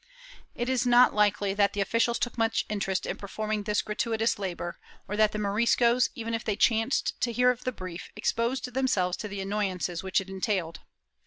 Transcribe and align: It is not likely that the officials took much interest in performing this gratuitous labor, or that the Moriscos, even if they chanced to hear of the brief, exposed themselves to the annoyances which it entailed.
It 0.55 0.67
is 0.67 0.87
not 0.87 1.13
likely 1.13 1.53
that 1.53 1.73
the 1.73 1.79
officials 1.79 2.17
took 2.17 2.35
much 2.35 2.65
interest 2.69 3.05
in 3.05 3.17
performing 3.17 3.61
this 3.65 3.83
gratuitous 3.83 4.39
labor, 4.39 4.79
or 5.07 5.15
that 5.15 5.31
the 5.31 5.37
Moriscos, 5.37 6.09
even 6.15 6.33
if 6.33 6.43
they 6.43 6.55
chanced 6.55 7.21
to 7.21 7.31
hear 7.31 7.51
of 7.51 7.65
the 7.65 7.71
brief, 7.71 8.09
exposed 8.15 8.73
themselves 8.73 9.15
to 9.17 9.27
the 9.27 9.41
annoyances 9.41 10.01
which 10.01 10.19
it 10.19 10.27
entailed. 10.27 10.79